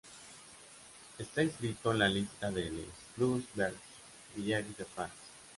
Está 1.19 1.43
inscrito 1.43 1.91
en 1.91 1.99
la 1.99 2.09
lista 2.09 2.49
de 2.49 2.71
Les 2.71 2.87
plus 3.13 3.43
beaux 3.55 3.71
villages 4.35 4.65
de 4.75 4.83
France. 4.83 5.11